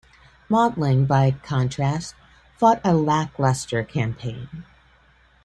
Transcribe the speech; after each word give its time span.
Maudling, 0.49 1.05
by 1.05 1.29
contrast, 1.43 2.15
fought 2.57 2.81
a 2.83 2.95
lacklustre 2.95 3.83
campaign. 3.83 4.49